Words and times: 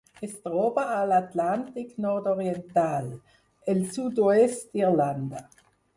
Es 0.25 0.31
troba 0.45 0.85
a 0.93 1.01
l'Atlàntic 1.09 1.91
nord-oriental: 2.05 3.11
el 3.75 3.85
sud-oest 3.99 4.69
d'Irlanda. 4.77 5.45